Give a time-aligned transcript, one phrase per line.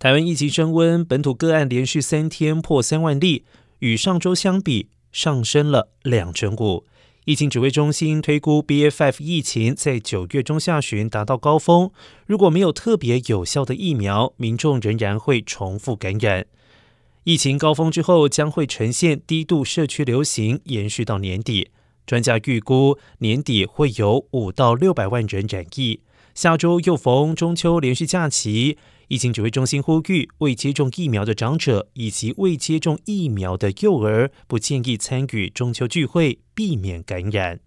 [0.00, 3.44] 台湾疫情升温，本土个案连续三天破三万例，
[3.80, 6.86] 与上周相比上升了两成五。
[7.26, 11.90] 疫情指挥中心推估，BA.5 疫情在九月中下旬达到高峰，
[12.24, 16.46] 如果没有特别有效的疫苗，民众仍然会重复感染。
[17.24, 21.68] 疫情高峰之后将会呈现低度社区流行，延续到年底。
[22.06, 26.00] 专家预估年底会有五到六百万人染疫。
[26.34, 28.78] 下周又逢中秋连续假期，
[29.08, 37.60] 疫情指挥中心呼吁未接种疫苗的长者以及未接种疫苗的幼儿不建议参与中秋聚会，避免感染。